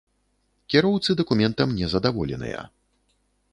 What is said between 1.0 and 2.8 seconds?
дакументам не задаволеныя.